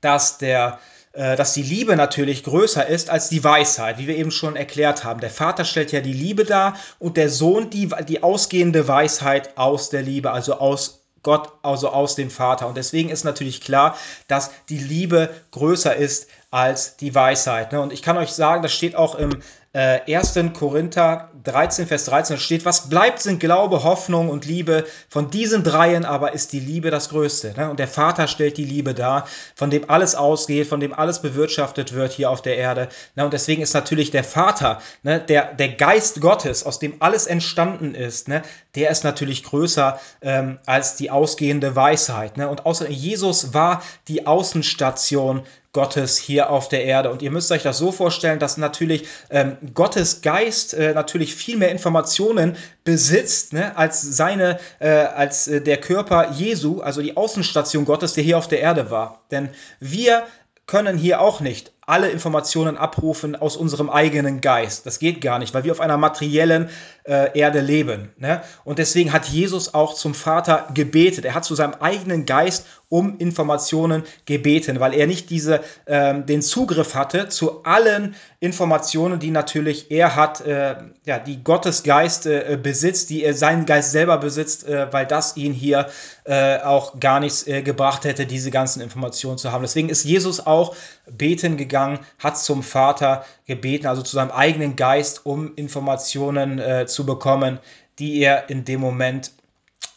[0.00, 0.80] dass der
[1.12, 5.20] dass die Liebe natürlich größer ist als die Weisheit, wie wir eben schon erklärt haben.
[5.20, 9.90] Der Vater stellt ja die Liebe dar und der Sohn die, die ausgehende Weisheit aus
[9.90, 12.66] der Liebe, also aus Gott, also aus dem Vater.
[12.66, 13.96] Und deswegen ist natürlich klar,
[14.26, 17.72] dass die Liebe größer ist als die Weisheit.
[17.72, 17.80] Ne?
[17.80, 19.30] Und ich kann euch sagen, das steht auch im
[19.72, 20.38] äh, 1.
[20.52, 24.84] Korinther 13, Vers 13 steht, was bleibt, sind Glaube, Hoffnung und Liebe.
[25.08, 27.54] Von diesen dreien aber ist die Liebe das Größte.
[27.56, 27.70] Ne?
[27.70, 31.94] Und der Vater stellt die Liebe dar, von dem alles ausgeht, von dem alles bewirtschaftet
[31.94, 32.88] wird hier auf der Erde.
[33.14, 33.24] Ne?
[33.24, 35.20] Und deswegen ist natürlich der Vater, ne?
[35.20, 38.42] der, der Geist Gottes, aus dem alles entstanden ist, ne?
[38.74, 42.36] der ist natürlich größer ähm, als die ausgehende Weisheit.
[42.36, 42.48] Ne?
[42.48, 47.10] Und außer Jesus war die Außenstation Gottes hier auf der Erde.
[47.10, 51.56] Und ihr müsst euch das so vorstellen, dass natürlich ähm, Gottes Geist äh, natürlich viel
[51.56, 57.84] mehr Informationen besitzt, ne, als seine, äh, als äh, der Körper Jesu, also die Außenstation
[57.84, 59.22] Gottes, der hier auf der Erde war.
[59.30, 60.24] Denn wir
[60.66, 64.86] können hier auch nicht alle Informationen abrufen aus unserem eigenen Geist.
[64.86, 66.70] Das geht gar nicht, weil wir auf einer materiellen
[67.04, 68.10] äh, Erde leben.
[68.16, 68.42] Ne?
[68.64, 71.24] Und deswegen hat Jesus auch zum Vater gebetet.
[71.24, 76.42] Er hat zu seinem eigenen Geist um Informationen gebeten, weil er nicht diese, äh, den
[76.42, 82.58] Zugriff hatte zu allen Informationen, die natürlich er hat, äh, ja, die Gottes Geist äh,
[82.60, 85.88] besitzt, die er seinen Geist selber besitzt, äh, weil das ihn hier
[86.30, 89.62] äh, auch gar nichts gebracht hätte, diese ganzen Informationen zu haben.
[89.62, 94.76] Deswegen ist Jesus auch beten gegangen gegangen, hat zum Vater gebeten, also zu seinem eigenen
[94.76, 97.58] Geist, um Informationen äh, zu bekommen,
[97.98, 99.32] die er in dem Moment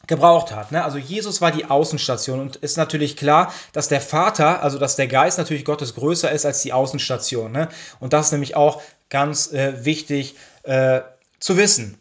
[0.07, 0.71] gebraucht hat.
[0.71, 0.83] Ne?
[0.83, 5.07] Also Jesus war die Außenstation und ist natürlich klar, dass der Vater, also dass der
[5.07, 7.51] Geist natürlich Gottes größer ist als die Außenstation.
[7.51, 7.69] Ne?
[7.99, 11.01] Und das ist nämlich auch ganz äh, wichtig äh,
[11.39, 11.97] zu wissen.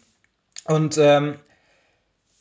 [0.64, 1.38] Und ähm,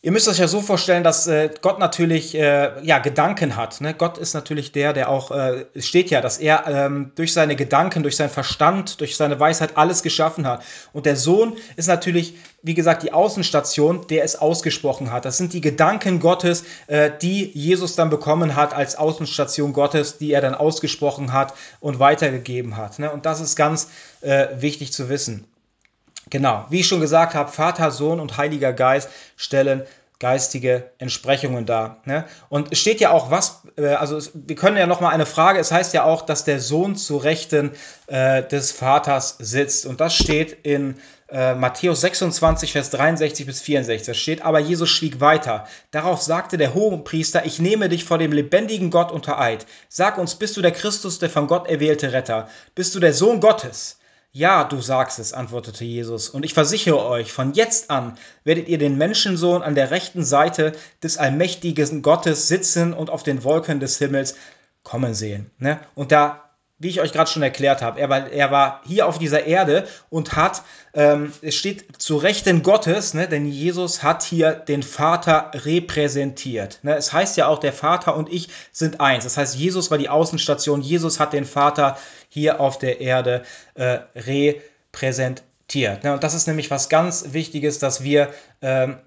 [0.03, 3.81] Ihr müsst euch ja so vorstellen, dass äh, Gott natürlich äh, ja, Gedanken hat.
[3.81, 3.93] Ne?
[3.93, 7.55] Gott ist natürlich der, der auch, äh, es steht ja, dass er ähm, durch seine
[7.55, 10.63] Gedanken, durch seinen Verstand, durch seine Weisheit alles geschaffen hat.
[10.91, 12.33] Und der Sohn ist natürlich,
[12.63, 15.25] wie gesagt, die Außenstation, der es ausgesprochen hat.
[15.25, 20.31] Das sind die Gedanken Gottes, äh, die Jesus dann bekommen hat als Außenstation Gottes, die
[20.31, 22.97] er dann ausgesprochen hat und weitergegeben hat.
[22.97, 23.11] Ne?
[23.11, 23.89] Und das ist ganz
[24.21, 25.45] äh, wichtig zu wissen.
[26.31, 29.83] Genau, wie ich schon gesagt habe, Vater, Sohn und Heiliger Geist stellen
[30.21, 31.97] geistige Entsprechungen dar.
[32.05, 32.25] Ne?
[32.47, 35.59] Und es steht ja auch was, äh, also wir können ja noch mal eine Frage,
[35.59, 37.71] es heißt ja auch, dass der Sohn zu Rechten
[38.05, 39.87] äh, des Vaters sitzt.
[39.87, 40.95] Und das steht in
[41.27, 44.05] äh, Matthäus 26, Vers 63 bis 64.
[44.05, 45.65] Da steht, aber Jesus schwieg weiter.
[45.89, 49.65] Darauf sagte der Hohenpriester, ich nehme dich vor dem lebendigen Gott unter Eid.
[49.89, 52.47] Sag uns, bist du der Christus, der von Gott erwählte Retter?
[52.75, 53.97] Bist du der Sohn Gottes?
[54.33, 58.77] Ja, du sagst es, antwortete Jesus, und ich versichere euch, von jetzt an werdet ihr
[58.77, 60.71] den Menschensohn an der rechten Seite
[61.03, 64.35] des allmächtigen Gottes sitzen und auf den Wolken des Himmels
[64.83, 65.51] kommen sehen.
[65.57, 65.81] Ne?
[65.95, 66.50] Und da
[66.81, 67.99] wie ich euch gerade schon erklärt habe.
[67.99, 70.63] Er war, er war hier auf dieser Erde und hat,
[70.95, 76.79] ähm, es steht zu Rechten Gottes, ne, denn Jesus hat hier den Vater repräsentiert.
[76.81, 76.95] Ne.
[76.95, 79.25] Es heißt ja auch, der Vater und ich sind eins.
[79.25, 81.97] Das heißt, Jesus war die Außenstation, Jesus hat den Vater
[82.29, 83.43] hier auf der Erde
[83.75, 86.03] äh, repräsentiert.
[86.03, 86.13] Ne.
[86.13, 88.97] Und das ist nämlich was ganz Wichtiges, dass wir ähm,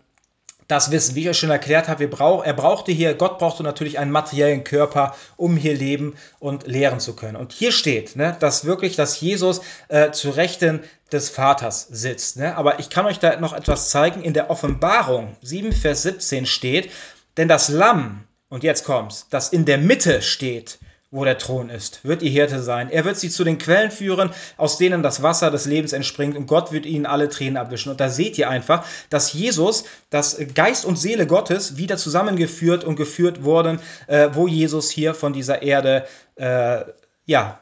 [0.69, 3.99] das Wissen, wie ich euch schon erklärt habe, brauch, er brauchte hier, Gott brauchte natürlich
[3.99, 7.37] einen materiellen Körper, um hier leben und lehren zu können.
[7.37, 10.81] Und hier steht, ne, dass wirklich, dass Jesus äh, zu Rechten
[11.13, 12.39] des Vaters sitzt.
[12.39, 12.57] Ne?
[12.57, 14.23] Aber ich kann euch da noch etwas zeigen.
[14.23, 16.91] In der Offenbarung 7, Vers 17 steht,
[17.37, 20.79] denn das Lamm, und jetzt kommt's, das in der Mitte steht,
[21.15, 22.91] wo der Thron ist, wird ihr Hirte sein.
[22.91, 26.47] Er wird sie zu den Quellen führen, aus denen das Wasser des Lebens entspringt und
[26.47, 27.91] Gott wird ihnen alle Tränen abwischen.
[27.91, 32.97] Und da seht ihr einfach, dass Jesus, dass Geist und Seele Gottes wieder zusammengeführt und
[32.97, 36.81] geführt wurden, äh, wo Jesus hier von dieser Erde äh,
[37.27, 37.61] ja,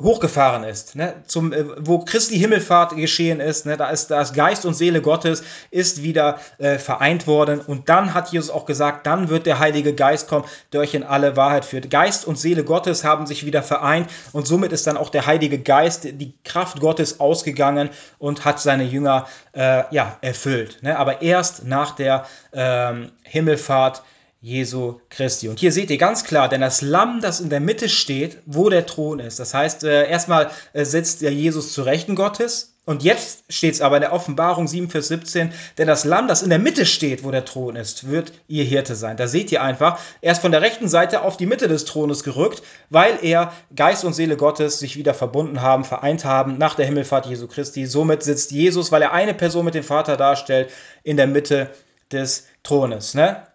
[0.00, 4.64] hochgefahren ist, ne, zum, äh, wo Christi Himmelfahrt geschehen ist, ne, da ist das Geist
[4.64, 9.28] und Seele Gottes ist wieder äh, vereint worden und dann hat Jesus auch gesagt, dann
[9.28, 11.90] wird der Heilige Geist kommen, der euch in alle Wahrheit führt.
[11.90, 15.58] Geist und Seele Gottes haben sich wieder vereint und somit ist dann auch der Heilige
[15.58, 20.82] Geist, die Kraft Gottes ausgegangen und hat seine Jünger äh, ja erfüllt.
[20.82, 24.02] Ne, aber erst nach der ähm, Himmelfahrt
[24.42, 25.48] Jesu Christi.
[25.48, 28.70] Und hier seht ihr ganz klar, denn das Lamm, das in der Mitte steht, wo
[28.70, 29.38] der Thron ist.
[29.38, 32.74] Das heißt, äh, erstmal äh, sitzt der Jesus zu Rechten Gottes.
[32.86, 36.42] Und jetzt steht es aber in der Offenbarung 7, Vers 17, denn das Lamm, das
[36.42, 39.18] in der Mitte steht, wo der Thron ist, wird ihr Hirte sein.
[39.18, 42.24] Da seht ihr einfach, er ist von der rechten Seite auf die Mitte des Thrones
[42.24, 46.86] gerückt, weil er Geist und Seele Gottes sich wieder verbunden haben, vereint haben nach der
[46.86, 47.84] Himmelfahrt Jesu Christi.
[47.84, 50.72] Somit sitzt Jesus, weil er eine Person mit dem Vater darstellt,
[51.04, 51.70] in der Mitte
[52.10, 53.14] des Thrones.
[53.14, 53.46] Ne?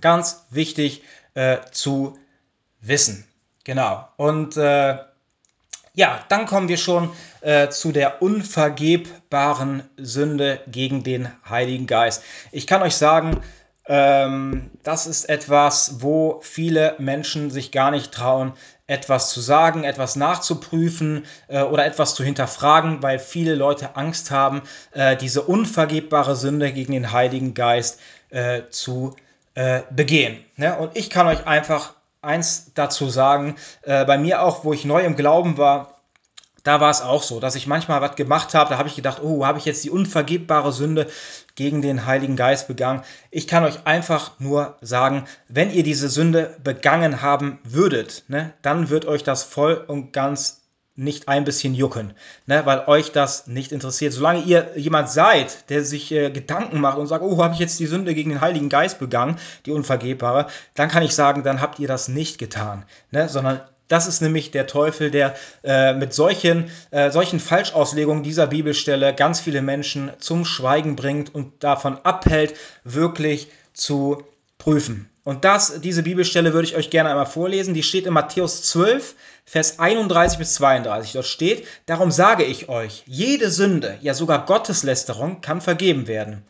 [0.00, 1.02] Ganz wichtig
[1.34, 2.18] äh, zu
[2.80, 3.24] wissen.
[3.64, 4.08] Genau.
[4.16, 4.98] Und äh,
[5.94, 12.22] ja, dann kommen wir schon äh, zu der unvergebbaren Sünde gegen den Heiligen Geist.
[12.52, 13.42] Ich kann euch sagen,
[13.86, 18.52] ähm, das ist etwas, wo viele Menschen sich gar nicht trauen,
[18.86, 24.62] etwas zu sagen, etwas nachzuprüfen äh, oder etwas zu hinterfragen, weil viele Leute Angst haben,
[24.92, 27.98] äh, diese unvergebbare Sünde gegen den Heiligen Geist
[28.30, 29.16] äh, zu
[29.58, 30.38] äh, begehen.
[30.54, 30.78] Ne?
[30.78, 35.02] Und ich kann euch einfach eins dazu sagen, äh, bei mir auch, wo ich neu
[35.02, 35.98] im Glauben war,
[36.62, 39.20] da war es auch so, dass ich manchmal was gemacht habe, da habe ich gedacht,
[39.20, 41.08] oh, habe ich jetzt die unvergebbare Sünde
[41.56, 43.02] gegen den Heiligen Geist begangen.
[43.32, 48.90] Ich kann euch einfach nur sagen, wenn ihr diese Sünde begangen haben würdet, ne, dann
[48.90, 50.67] wird euch das voll und ganz
[50.98, 52.12] nicht ein bisschen jucken,
[52.46, 54.12] ne, weil euch das nicht interessiert.
[54.12, 57.78] Solange ihr jemand seid, der sich äh, Gedanken macht und sagt, oh, habe ich jetzt
[57.78, 61.78] die Sünde gegen den Heiligen Geist begangen, die unvergebbare, dann kann ich sagen, dann habt
[61.78, 66.70] ihr das nicht getan, ne, sondern das ist nämlich der Teufel, der äh, mit solchen,
[66.90, 73.50] äh, solchen Falschauslegungen dieser Bibelstelle ganz viele Menschen zum Schweigen bringt und davon abhält, wirklich
[73.72, 74.24] zu
[74.58, 75.08] prüfen.
[75.28, 77.74] Und das, diese Bibelstelle würde ich euch gerne einmal vorlesen.
[77.74, 79.14] Die steht in Matthäus 12,
[79.44, 81.12] Vers 31 bis 32.
[81.12, 86.44] Dort steht, darum sage ich euch, jede Sünde, ja sogar Gotteslästerung kann vergeben werden.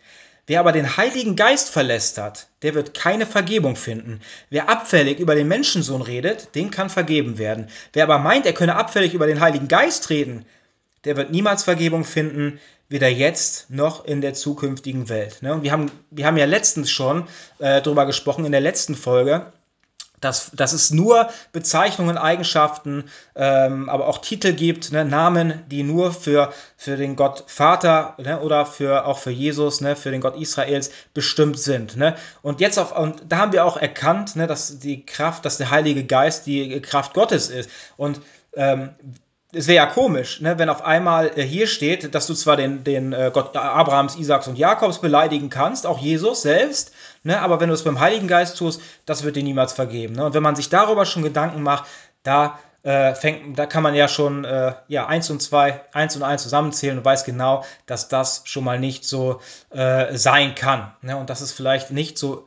[0.46, 4.20] Wer aber den Heiligen Geist verlästert, der wird keine Vergebung finden.
[4.48, 7.66] Wer abfällig über den Menschensohn redet, den kann vergeben werden.
[7.92, 10.44] Wer aber meint, er könne abfällig über den Heiligen Geist reden,
[11.04, 15.42] der wird niemals Vergebung finden, weder jetzt noch in der zukünftigen Welt.
[15.42, 15.52] Ne?
[15.52, 17.24] Und wir haben, wir haben ja letztens schon
[17.58, 19.52] äh, darüber gesprochen, in der letzten Folge,
[20.20, 23.04] dass, dass es nur Bezeichnungen, Eigenschaften,
[23.36, 28.40] ähm, aber auch Titel gibt, ne, Namen, die nur für, für den Gott Vater ne,
[28.40, 31.96] oder für, auch für Jesus, ne, für den Gott Israels bestimmt sind.
[31.96, 32.16] Ne.
[32.42, 35.70] Und jetzt auf, und da haben wir auch erkannt, ne, dass die Kraft, dass der
[35.70, 37.70] Heilige Geist die Kraft Gottes ist.
[37.96, 38.20] Und
[38.54, 38.90] ähm,
[39.52, 42.84] es wäre ja komisch, ne, wenn auf einmal äh, hier steht, dass du zwar den,
[42.84, 47.68] den äh, Gott Abrahams, Isaaks und Jakobs beleidigen kannst, auch Jesus selbst, ne, aber wenn
[47.68, 50.14] du es beim Heiligen Geist tust, das wird dir niemals vergeben.
[50.14, 50.26] Ne?
[50.26, 51.88] Und wenn man sich darüber schon Gedanken macht,
[52.22, 56.22] da äh, fängt, da kann man ja schon äh, ja, eins und zwei, eins und
[56.22, 60.92] eins zusammenzählen und weiß genau, dass das schon mal nicht so äh, sein kann.
[61.00, 61.16] Ne?
[61.16, 62.44] Und dass es vielleicht nicht so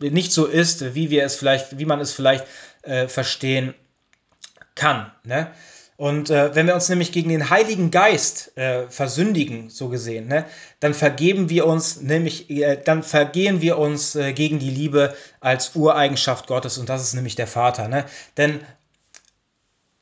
[0.00, 2.46] nicht so ist, wie wir es vielleicht, wie man es vielleicht
[2.82, 3.74] äh, verstehen
[4.76, 5.10] kann.
[5.24, 5.50] Ne?
[5.98, 10.44] Und äh, wenn wir uns nämlich gegen den Heiligen Geist äh, versündigen, so gesehen, ne,
[10.78, 15.74] dann vergeben wir uns nämlich, äh, dann vergehen wir uns äh, gegen die Liebe als
[15.74, 17.88] Ureigenschaft Gottes und das ist nämlich der Vater.
[17.88, 18.04] Ne?
[18.36, 18.60] Denn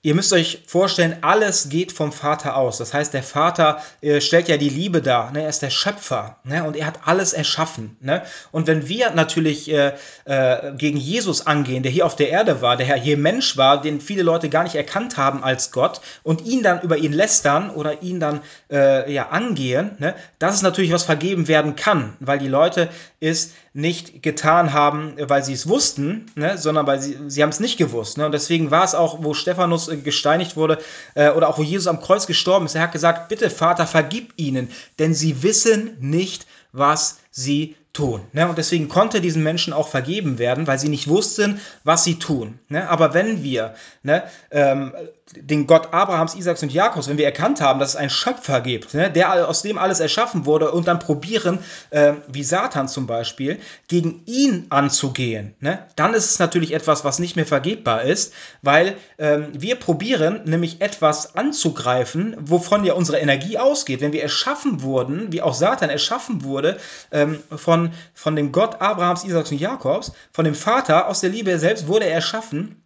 [0.07, 2.79] Ihr müsst euch vorstellen, alles geht vom Vater aus.
[2.79, 5.33] Das heißt, der Vater äh, stellt ja die Liebe dar.
[5.33, 5.43] Ne?
[5.43, 6.63] Er ist der Schöpfer ne?
[6.63, 7.97] und er hat alles erschaffen.
[8.01, 8.23] Ne?
[8.53, 12.77] Und wenn wir natürlich äh, äh, gegen Jesus angehen, der hier auf der Erde war,
[12.77, 16.63] der hier Mensch war, den viele Leute gar nicht erkannt haben als Gott und ihn
[16.63, 20.15] dann über ihn lästern oder ihn dann äh, ja, angehen, ne?
[20.39, 25.43] das ist natürlich, was vergeben werden kann, weil die Leute es nicht getan haben, weil
[25.43, 26.59] sie es wussten, ne?
[26.59, 28.19] sondern weil sie, sie haben es nicht gewusst.
[28.19, 28.27] Ne?
[28.27, 30.79] Und deswegen war es auch, wo Stephanus äh, gesteinigt wurde
[31.15, 34.33] äh, oder auch wo Jesus am Kreuz gestorben ist, er hat gesagt, bitte Vater, vergib
[34.37, 38.21] ihnen, denn sie wissen nicht, was sie tun.
[38.33, 38.47] Ne?
[38.49, 42.59] Und deswegen konnte diesen Menschen auch vergeben werden, weil sie nicht wussten, was sie tun.
[42.69, 42.89] Ne?
[42.89, 44.93] Aber wenn wir ne, ähm,
[45.35, 48.95] den Gott Abrahams, Isaaks und Jakobs, wenn wir erkannt haben, dass es einen Schöpfer gibt,
[48.95, 51.59] ne, der aus dem alles erschaffen wurde und dann probieren,
[51.91, 57.19] äh, wie Satan zum Beispiel, gegen ihn anzugehen, ne, dann ist es natürlich etwas, was
[57.19, 63.59] nicht mehr vergebbar ist, weil ähm, wir probieren nämlich etwas anzugreifen, wovon ja unsere Energie
[63.59, 64.01] ausgeht.
[64.01, 66.79] Wenn wir erschaffen wurden, wie auch Satan erschaffen wurde,
[67.11, 71.59] ähm, von, von dem Gott Abrahams, Isaaks und Jakobs, von dem Vater aus der Liebe
[71.59, 72.83] selbst wurde er erschaffen,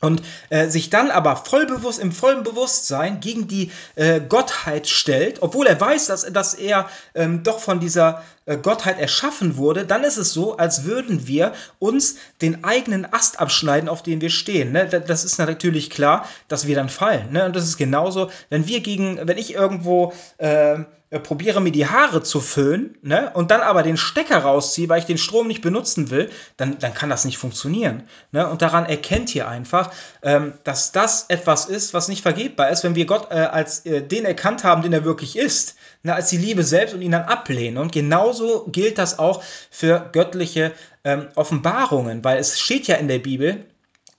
[0.00, 5.66] und äh, sich dann aber vollbewusst im vollen Bewusstsein gegen die äh, Gottheit stellt, obwohl
[5.66, 8.22] er weiß, dass, dass er ähm, doch von dieser
[8.56, 13.88] Gottheit erschaffen wurde, dann ist es so, als würden wir uns den eigenen Ast abschneiden,
[13.88, 14.72] auf dem wir stehen.
[14.72, 14.86] Ne?
[14.86, 17.32] Das ist natürlich klar, dass wir dann fallen.
[17.32, 17.44] Ne?
[17.44, 20.78] Und das ist genauso, wenn wir gegen, wenn ich irgendwo äh,
[21.10, 24.98] äh, probiere mir die Haare zu föhnen, ne, und dann aber den Stecker rausziehe, weil
[24.98, 28.02] ich den Strom nicht benutzen will, dann, dann kann das nicht funktionieren.
[28.30, 28.46] Ne?
[28.46, 29.90] Und daran erkennt ihr einfach,
[30.22, 34.02] ähm, dass das etwas ist, was nicht vergebbar ist, wenn wir Gott äh, als äh,
[34.02, 37.22] den erkannt haben, den er wirklich ist, ne, als die Liebe selbst und ihn dann
[37.22, 37.78] ablehnen.
[37.78, 38.37] Und genauso
[38.68, 40.72] gilt das auch für göttliche
[41.04, 43.64] ähm, Offenbarungen, weil es steht ja in der Bibel,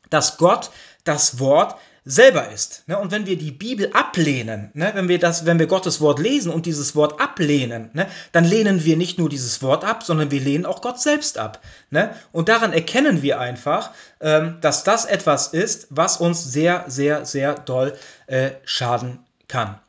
[0.09, 0.71] dass Gott
[1.03, 2.83] das Wort selber ist.
[2.87, 2.97] Ne?
[2.97, 4.91] Und wenn wir die Bibel ablehnen, ne?
[4.95, 8.07] wenn, wir das, wenn wir Gottes Wort lesen und dieses Wort ablehnen, ne?
[8.31, 11.61] dann lehnen wir nicht nur dieses Wort ab, sondern wir lehnen auch Gott selbst ab.
[11.91, 12.13] Ne?
[12.31, 17.53] Und daran erkennen wir einfach, ähm, dass das etwas ist, was uns sehr, sehr, sehr
[17.53, 17.95] doll
[18.27, 19.79] äh, schaden kann.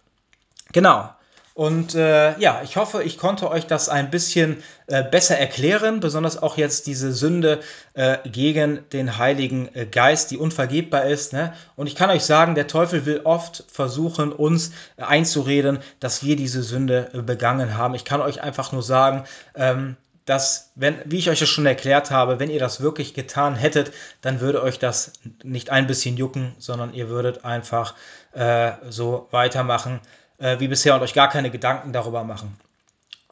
[0.73, 1.11] Genau.
[1.61, 6.43] Und äh, ja, ich hoffe, ich konnte euch das ein bisschen äh, besser erklären, besonders
[6.43, 7.61] auch jetzt diese Sünde
[7.93, 11.35] äh, gegen den Heiligen äh, Geist, die unvergebbar ist.
[11.35, 11.53] Ne?
[11.77, 16.63] Und ich kann euch sagen, der Teufel will oft versuchen, uns einzureden, dass wir diese
[16.63, 17.95] Sünde äh, begangen haben.
[17.95, 22.11] Ich kann euch einfach nur sagen, ähm, dass, wenn, wie ich euch das schon erklärt
[22.11, 23.93] habe, wenn ihr das wirklich getan hättet,
[24.23, 27.95] dann würde euch das nicht ein bisschen jucken, sondern ihr würdet einfach
[28.33, 30.01] äh, so weitermachen
[30.41, 32.59] äh, wie bisher und euch gar keine Gedanken darüber machen.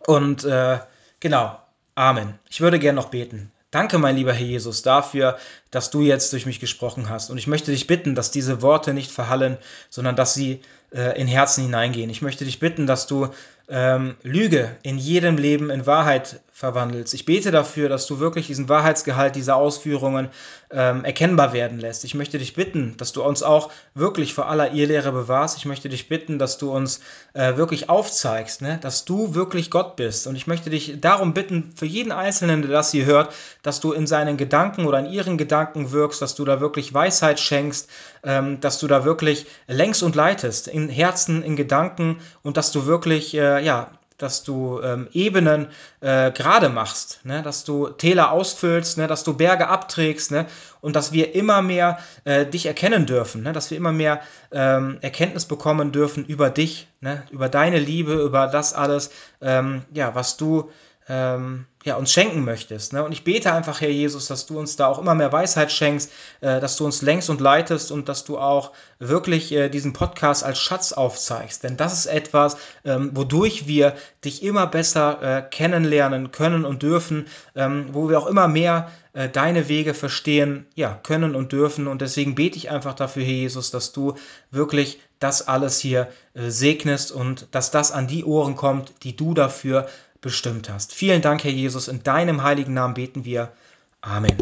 [0.06, 0.78] Und äh,
[1.18, 1.58] genau,
[1.98, 2.38] Amen.
[2.48, 3.50] Ich würde gern noch beten.
[3.72, 5.36] Danke, mein lieber Herr Jesus, dafür,
[5.72, 7.28] dass du jetzt durch mich gesprochen hast.
[7.28, 9.58] Und ich möchte dich bitten, dass diese Worte nicht verhallen,
[9.90, 10.60] sondern dass sie
[10.94, 12.08] äh, in Herzen hineingehen.
[12.08, 13.30] Ich möchte dich bitten, dass du
[13.68, 17.14] ähm, Lüge in jedem Leben in Wahrheit verwandelst.
[17.14, 20.28] Ich bete dafür, dass du wirklich diesen Wahrheitsgehalt dieser Ausführungen
[20.72, 22.02] ähm, erkennbar werden lässt.
[22.02, 25.56] Ich möchte dich bitten, dass du uns auch wirklich vor aller Irrlehre bewahrst.
[25.56, 26.98] Ich möchte dich bitten, dass du uns
[27.32, 30.26] äh, wirklich aufzeigst, ne, dass du wirklich Gott bist.
[30.26, 33.92] Und ich möchte dich darum bitten, für jeden Einzelnen, der das hier hört, dass du
[33.92, 37.88] in seinen Gedanken oder in ihren Gedanken wirkst, dass du da wirklich Weisheit schenkst,
[38.24, 42.84] ähm, dass du da wirklich längst und leitest, in Herzen, in Gedanken und dass du
[42.84, 45.68] wirklich, äh, ja, dass du ähm, Ebenen
[46.00, 47.42] äh, gerade machst, ne?
[47.42, 49.06] dass du Täler ausfüllst, ne?
[49.06, 50.46] dass du Berge abträgst ne?
[50.80, 53.52] und dass wir immer mehr äh, dich erkennen dürfen, ne?
[53.52, 57.22] dass wir immer mehr ähm, Erkenntnis bekommen dürfen über dich, ne?
[57.30, 60.70] über deine Liebe, über das alles, ähm, ja, was du
[61.08, 62.92] ähm, ja, uns schenken möchtest.
[62.92, 63.02] Ne?
[63.02, 66.12] Und ich bete einfach, Herr Jesus, dass du uns da auch immer mehr Weisheit schenkst,
[66.40, 70.44] äh, dass du uns lenkst und leitest und dass du auch wirklich äh, diesen Podcast
[70.44, 71.62] als Schatz aufzeigst.
[71.62, 73.94] Denn das ist etwas, ähm, wodurch wir
[74.24, 79.28] dich immer besser äh, kennenlernen können und dürfen, ähm, wo wir auch immer mehr äh,
[79.28, 81.86] deine Wege verstehen ja, können und dürfen.
[81.86, 84.14] Und deswegen bete ich einfach dafür, Herr Jesus, dass du
[84.50, 89.34] wirklich das alles hier äh, segnest und dass das an die Ohren kommt, die du
[89.34, 89.88] dafür
[90.20, 90.94] bestimmt hast.
[90.94, 91.88] Vielen Dank, Herr Jesus.
[91.88, 93.52] In deinem heiligen Namen beten wir.
[94.00, 94.36] Amen.